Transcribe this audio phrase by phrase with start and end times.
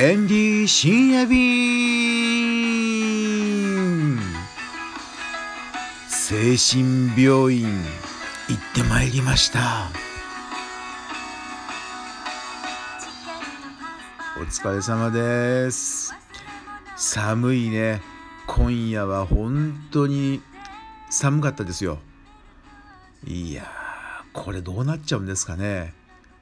[0.00, 1.40] エンディー深夜便
[6.08, 7.66] 精神病院
[8.48, 9.88] 行ってまいりました。
[14.40, 16.14] お疲れ様です。
[16.96, 18.00] 寒いね。
[18.46, 20.40] 今夜は本当に
[21.10, 21.98] 寒かったですよ。
[23.26, 23.68] いや
[24.32, 25.92] これどうなっちゃうんですかね。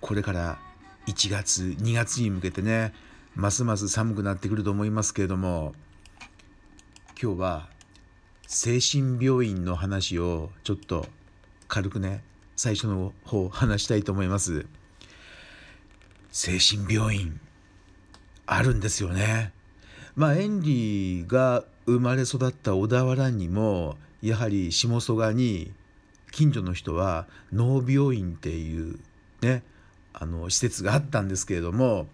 [0.00, 0.58] これから
[1.06, 2.92] 1月2月に向けてね。
[3.34, 5.74] ますます寒くなってくると思いますけれども
[7.20, 7.68] 今日は
[8.46, 11.06] 精神病院の話をちょっと
[11.66, 12.22] 軽くね
[12.54, 14.66] 最初の方話したいと思います。
[16.30, 17.40] 精神病院
[18.46, 19.52] あるんですよね。
[20.14, 25.72] まあエンリーが生まれ育った小田原にもやはり下曽我に
[26.30, 29.00] 近所の人は脳病院っていう
[29.40, 29.64] ね
[30.12, 32.06] あの施設があったんですけれども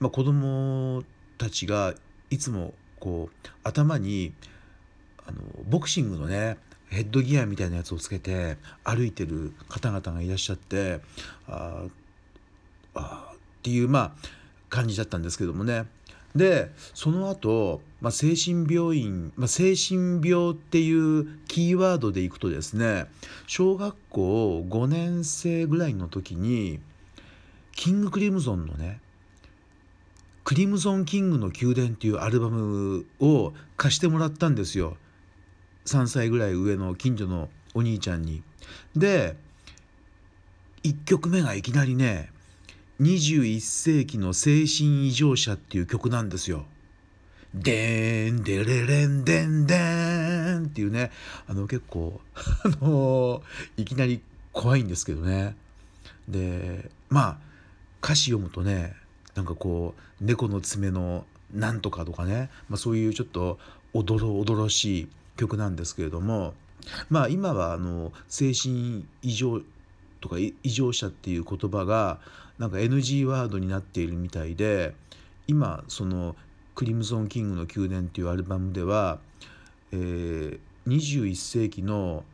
[0.00, 1.04] まあ、子供
[1.38, 1.94] たちが
[2.30, 4.32] いつもこう頭に
[5.26, 6.56] あのボクシングのね
[6.90, 11.00] ヘッドギアみたいなやつをつけて歩いてる方々がいらっしゃって
[11.48, 11.84] あ
[12.94, 14.12] あっていうまあ
[14.68, 15.84] 感じだったんですけどもね。
[16.34, 23.06] でその後、まあ、精神病院、まあ、精神病っていうキーワードでいくとですね
[23.46, 26.80] 小学校5年生ぐらいの時に
[27.76, 29.00] キングクリムゾンのね
[30.44, 34.96] クリムゾン・キングの宮殿っていうアルバムを貸してもらったんですよ
[35.86, 38.42] 3歳ぐらい上の近所のお兄ちゃんに。
[38.96, 39.36] で
[40.82, 42.30] 1曲目がいきなりね
[43.00, 46.64] 21世紀の精神異常者っていう曲なんですよ。
[47.54, 51.10] でーんでれれんでんでーんっていうね
[51.46, 53.42] あの結構 あの
[53.76, 54.20] いきなり
[54.52, 55.56] 怖いんですけどね
[56.28, 57.38] でまあ
[58.02, 58.96] 歌詞読むとね
[59.34, 63.58] なんかこう猫の爪のなんとかとかね、まあ、そういうちょっと
[63.92, 66.54] おどろおどろしい曲なんですけれども。
[67.08, 69.60] まあ今はあの精神異常
[70.20, 72.18] とか異常者っていう言葉が
[72.58, 74.94] なんか NG ワードになっているみたいで
[75.46, 76.36] 今その
[76.74, 79.18] 「クリムゾン・キングの宮殿」っていうアルバムでは、
[79.92, 82.24] えー、21世紀の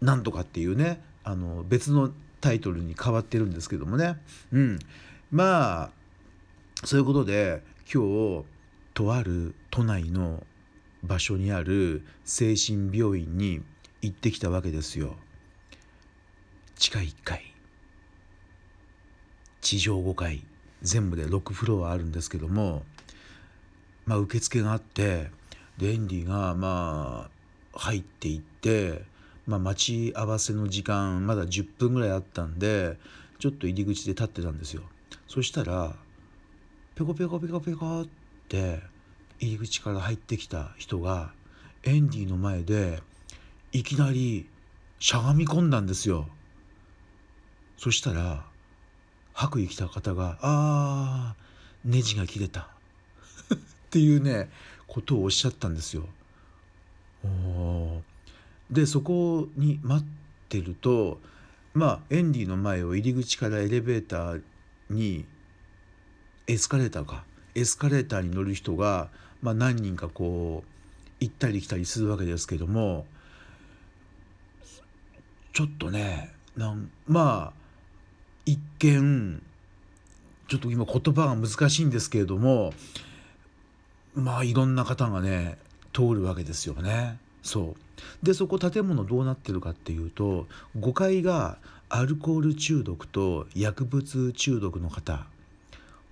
[0.00, 4.16] なんとかっていうねあの別のタイトルに変わってるんですけどもね、
[4.52, 4.78] うん、
[5.30, 5.90] まあ
[6.84, 8.44] そういうことで今日
[8.94, 10.44] とある都内の
[11.02, 13.62] 場所にある精神病院に
[14.02, 15.16] 行ってきたわけですよ。
[16.76, 17.54] 地下1階
[19.62, 20.44] 地上5階
[20.82, 22.84] 全部で6フロアあるんですけども
[24.04, 25.30] まあ受付があって
[25.78, 27.30] でエンディがま
[27.74, 29.02] あ入っていって、
[29.46, 32.96] まあ、待ち合わせの時間まだ10分ぐらいあったんで
[33.38, 34.82] ちょっと入り口で立ってたんですよ。
[35.28, 35.96] そしたら
[36.96, 38.06] ペコペコペコペコっ
[38.48, 38.80] て
[39.38, 41.30] 入り口から入ってきた人が
[41.82, 43.02] エンディの前で
[43.70, 44.48] いきなり
[44.98, 46.26] しゃがみ込んだんですよ。
[47.76, 48.46] そしたら
[49.34, 52.70] 白衣着た方が「あーネジが切れた」
[53.52, 53.58] っ
[53.90, 54.48] ていうね
[54.86, 56.08] ことをおっしゃったんですよ。
[58.70, 60.08] でそこに待っ
[60.48, 61.20] てると
[61.74, 64.42] まあエンディの前を入り口からエレベーター
[64.88, 65.26] に
[66.48, 67.24] エスカレーターか
[67.54, 69.08] エスカレーターに乗る人が、
[69.42, 70.70] まあ、何人かこう
[71.20, 73.06] 行ったり来たりするわけですけども
[75.52, 77.66] ちょっとねなんまあ
[78.44, 79.42] 一見
[80.48, 82.72] ちょっと今言葉が難しいんですけれども
[84.14, 85.58] まあいろんな方がね
[85.92, 87.18] 通るわけですよね。
[87.42, 87.74] そ
[88.22, 90.46] うでそこ建物どうなってるかっていうと
[90.78, 91.58] 5階が
[91.88, 95.26] アルコール中毒と薬物中毒の方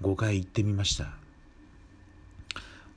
[0.05, 1.15] 5回行ってみました。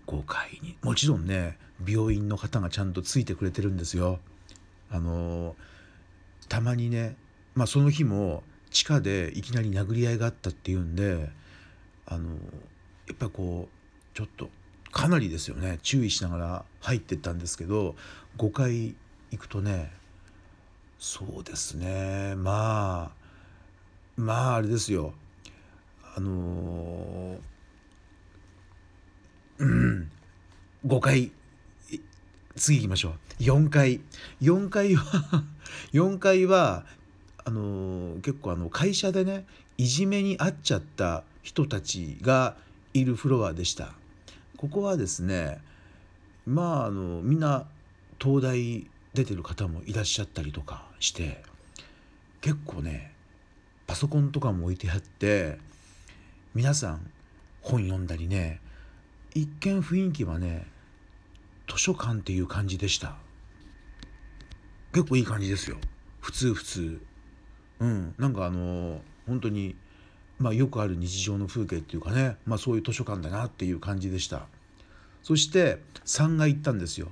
[0.07, 0.75] 5回に。
[0.83, 1.57] もちろんね
[1.87, 4.19] 病院の方がちゃんとついてくれてるんですよ。
[4.91, 5.55] あの
[6.49, 7.15] たまにね
[7.55, 11.29] まあその日も地下でいきなり殴り合いがあったっていうんで
[12.05, 12.31] あの
[13.07, 14.49] やっぱこうちょっと
[14.91, 15.79] かなりですよね。
[15.83, 17.95] 注意しながら入ってったんですけど
[18.37, 18.95] 5回
[19.31, 19.93] 行くとね
[20.99, 22.35] そうですね。
[22.35, 23.17] まあ
[24.17, 25.13] まああれですよ。
[26.17, 30.11] あのー、うん
[30.87, 31.33] 5回
[32.55, 33.43] 次行きましょう。
[33.43, 33.99] 4回。
[34.41, 35.43] 4回は
[35.91, 36.85] 4回は
[37.43, 39.45] あのー、結構あの会社でね
[39.77, 42.55] いじめに遭っちゃった人たちが
[42.93, 43.95] いるフロアでした。
[44.55, 45.61] ここはですね
[46.45, 47.67] まああのみんな
[48.17, 51.43] 東大出てる方もいらっしゃったりとかして
[52.39, 53.13] 結構ね
[53.87, 55.59] パソコンとかも置いてあって
[56.55, 57.11] 皆さん
[57.61, 58.61] 本読んだりね
[59.33, 60.76] 一見雰囲気はね
[61.67, 63.15] 図書館っていう感じでした。
[64.93, 65.77] 結構いい感じですよ。
[66.21, 67.01] 普通普通。
[67.79, 68.15] うん。
[68.17, 69.75] なんかあの本当に
[70.39, 72.37] まあよくある日常の風景っていうかね。
[72.45, 74.47] まあそういう図書館だなっていう感じでした。
[75.23, 77.09] そして3階行ったんですよ。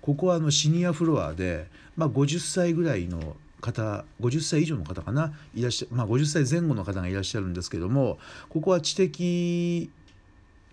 [0.00, 1.66] ここはあのシニアフロアで、
[1.96, 5.32] まあ、50歳ぐらいの方50歳以上の方かな？
[5.54, 8.18] いらっしゃまあ50歳前後の方がいらっしゃるんですけども
[8.50, 9.90] ここは知的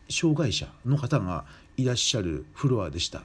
[0.10, 1.46] 障害者の方が
[1.78, 3.24] いらっしゃるフロアでした。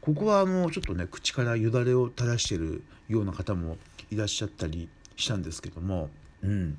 [0.00, 3.76] ここはあのちょっとね口からよだれを垂らしてるような方も
[4.10, 6.10] いらっしゃったりしたんですけども。
[6.42, 6.78] うん。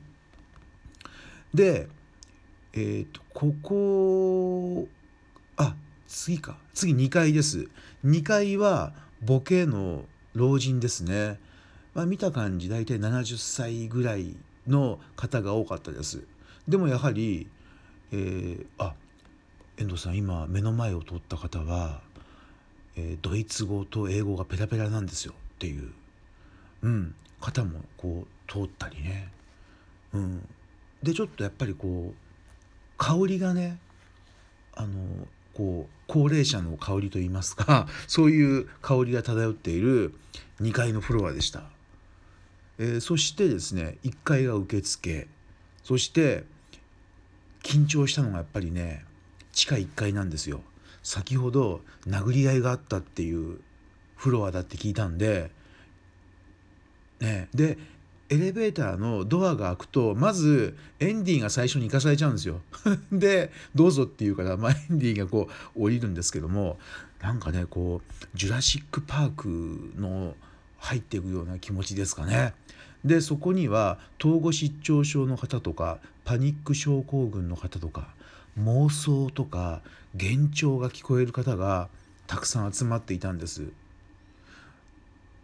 [1.53, 1.87] で
[2.73, 4.87] えっ、ー、とここ
[5.57, 5.75] あ
[6.07, 6.57] 次か。
[6.73, 7.67] 次2階です。
[8.05, 11.39] 2階はボケの老人ですね。
[11.93, 14.35] まあ、見た感じ大体70歳ぐらい
[14.67, 16.23] の方が多かったです。
[16.67, 17.49] でもやはり、
[18.11, 18.93] えー、あ
[19.77, 22.01] 遠藤さん今目の前を通った方は、
[22.95, 25.91] えー、ドイツ語と英語がペラペラなんですよっていう、
[26.81, 29.31] うん、方もこう通ったりね、
[30.13, 30.47] うん、
[31.03, 32.13] でちょっとやっぱりこう
[32.97, 33.77] 香りがね
[34.73, 34.87] あの
[35.53, 40.15] こう高齢者の香りといいますか そういう香りが漂っている
[40.61, 41.69] 2階のフロアでした。
[42.79, 45.27] えー、そしてですね1階が受付。
[45.83, 46.45] そして
[47.63, 49.05] 緊張したのがやっぱりね
[49.57, 50.61] 地下1階なんですよ
[51.01, 53.59] 先ほど殴り合いがあったっていう
[54.15, 55.49] フロアだって聞いたんで
[57.19, 57.79] ねで
[58.29, 62.61] エレベーターのドアが開くとまずエンディが最初に行かされちゃうんですよ。
[63.11, 66.77] でどうぞって言うから、まあ、エンディがこう降りるんですけども
[67.21, 70.35] なんかねこうジュラシック・パークの
[70.77, 72.53] 入っていくような気持ちですかね。
[73.05, 78.13] でそこには統合失調症の方とかパニック症候群の方とか
[78.59, 79.81] 妄想とか
[80.13, 81.89] 幻聴が聞こえる方が
[82.25, 83.71] たくさん集まっていたんです。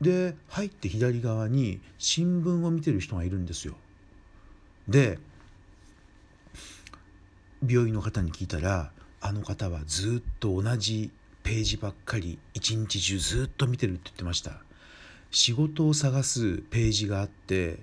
[0.02, 3.76] で入って左側に新聞を見てる人がいるんですよ。
[4.88, 5.18] で
[7.66, 8.92] 病院の方に聞いたら
[9.22, 11.12] あの方はずっと同じ
[11.44, 14.62] ページばっかり一日中ずっと見てるって言ってました。
[15.34, 17.80] 仕事を探すページがあって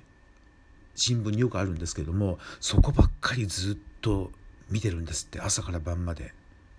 [0.94, 4.30] 新聞によくあるんですけどもそこばっかりずっと
[4.70, 6.32] 見てるんですって朝から晩まで。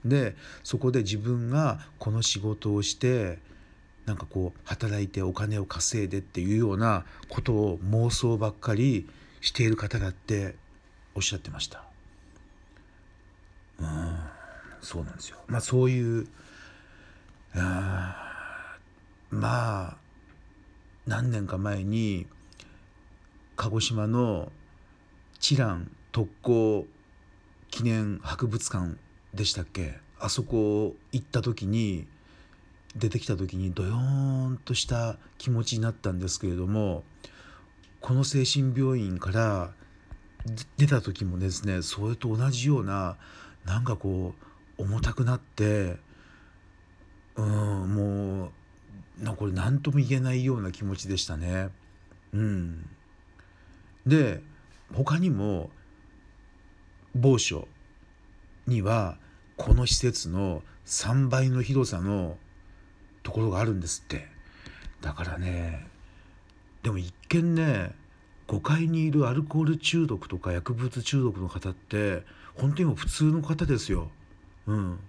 [0.05, 3.37] でそこで自分がこの仕事をして
[4.07, 9.07] なんかこう働いてお金を稼いでっていうようなことを妄想ばっかり
[9.41, 10.55] している方だって
[11.13, 11.83] おっしゃってました。
[13.79, 14.17] うん
[14.81, 15.37] そうなんですよ。
[15.47, 16.27] まあそういう
[17.53, 18.77] あ
[19.29, 19.97] まあ
[21.07, 22.27] 何年か前に
[23.55, 24.51] 鹿児島の
[25.39, 26.85] 知覧特攻
[27.69, 28.97] 記念博物館
[29.33, 29.97] でしたっけ？
[30.19, 32.05] あそこ行った時に
[32.95, 37.03] 出てきた時にドヨーンとした気持ちになったんですけれども
[38.01, 39.71] この精神病院から
[40.77, 43.17] 出た時もですねそれと同じような
[43.65, 44.33] なんかこ
[44.77, 45.97] う重たくなって
[47.35, 48.51] うんもう
[49.19, 51.69] なこれ何とも言えないような気持ちでしたね。
[52.33, 52.89] うん、
[54.05, 54.41] で
[54.93, 55.69] 他にも
[57.15, 57.67] 某所
[58.67, 59.17] には
[59.57, 62.37] この施設の3倍の広さの
[63.23, 64.27] ところがあるんですって
[65.01, 65.87] だからね
[66.83, 67.93] でも一見ね
[68.47, 72.23] 5階にいるアルコール中毒とか薬物中毒の方って
[72.55, 74.09] 本当にも普通の方ですよ。
[74.67, 74.99] うん、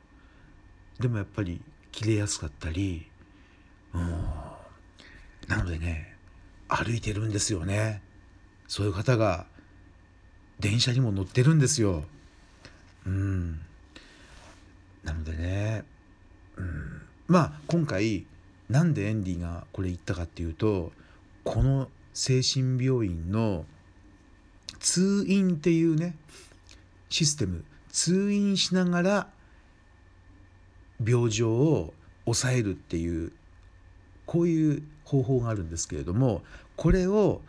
[1.01, 3.11] でもやっぱり切れやすかったり
[3.93, 6.17] なのでね
[6.69, 8.03] 歩いてるんですよね。
[8.67, 9.47] そういう方が
[10.61, 12.05] 電車にも乗ってるんですよ。
[13.07, 13.61] うん。
[15.05, 15.85] なのでね、
[16.57, 18.25] うん、まあ今回
[18.71, 20.93] なんでエンディがこれ言ったかっていうと
[21.45, 23.65] この精神病院の
[24.79, 26.17] 通院っていうね
[27.09, 29.29] システム通院しながら
[31.05, 31.93] 病状を
[32.25, 33.33] 抑えるっていう
[34.27, 36.43] こういう方法があるんですけれども
[36.77, 37.41] これを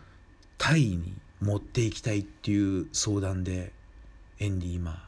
[0.57, 3.71] タイに持っていきたいっていう相談で
[4.39, 5.07] エンディ今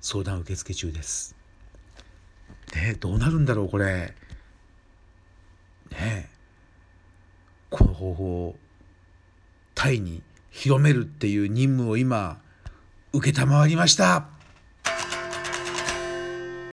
[0.00, 1.36] 相談受付中です。
[2.74, 4.14] ねどうなるんだろうこれ。
[5.92, 6.28] ね
[7.70, 8.56] この方法を
[9.74, 12.40] タイに広めるっていう任務を今
[13.12, 14.28] 承りました